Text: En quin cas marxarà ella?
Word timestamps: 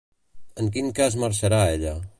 En 0.63 0.71
quin 0.77 0.89
cas 1.01 1.19
marxarà 1.27 1.63
ella? 1.77 1.95